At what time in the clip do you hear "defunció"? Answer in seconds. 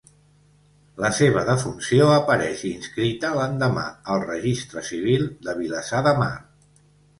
1.49-2.07